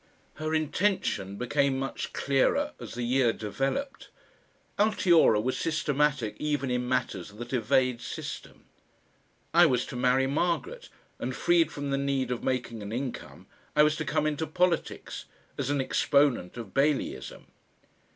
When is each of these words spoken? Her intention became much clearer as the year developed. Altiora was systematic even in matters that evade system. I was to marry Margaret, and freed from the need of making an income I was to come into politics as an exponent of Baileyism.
Her 0.41 0.55
intention 0.55 1.35
became 1.35 1.77
much 1.77 2.11
clearer 2.11 2.71
as 2.79 2.95
the 2.95 3.03
year 3.03 3.31
developed. 3.31 4.09
Altiora 4.79 5.39
was 5.39 5.59
systematic 5.59 6.35
even 6.39 6.71
in 6.71 6.89
matters 6.89 7.33
that 7.33 7.53
evade 7.53 8.01
system. 8.01 8.65
I 9.53 9.67
was 9.67 9.85
to 9.85 9.95
marry 9.95 10.25
Margaret, 10.25 10.89
and 11.19 11.35
freed 11.35 11.71
from 11.71 11.91
the 11.91 11.99
need 11.99 12.31
of 12.31 12.43
making 12.43 12.81
an 12.81 12.91
income 12.91 13.45
I 13.75 13.83
was 13.83 13.95
to 13.97 14.03
come 14.03 14.25
into 14.25 14.47
politics 14.47 15.25
as 15.55 15.69
an 15.69 15.79
exponent 15.79 16.57
of 16.57 16.73
Baileyism. 16.73 17.43